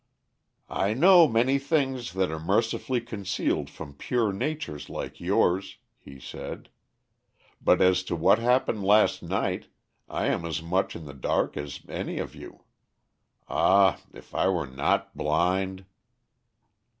"I 0.71 0.95
know 0.95 1.27
many 1.27 1.59
things 1.59 2.13
that 2.13 2.31
are 2.31 2.39
mercifully 2.39 3.01
concealed 3.01 3.69
from 3.69 3.93
pure 3.93 4.33
natures 4.33 4.89
like 4.89 5.19
yours," 5.21 5.77
he 5.99 6.19
said. 6.19 6.69
"But 7.61 7.83
as 7.83 8.01
to 8.05 8.15
what 8.15 8.39
happened 8.39 8.83
last 8.83 9.21
night 9.21 9.67
I 10.09 10.25
am 10.25 10.43
as 10.43 10.59
much 10.59 10.95
in 10.95 11.05
the 11.05 11.13
dark 11.13 11.55
as 11.55 11.81
any 11.87 12.17
of 12.17 12.33
you. 12.33 12.63
Ah, 13.47 14.01
if 14.11 14.33
I 14.33 14.47
were 14.47 14.65
not 14.65 15.15
blind!" 15.15 15.85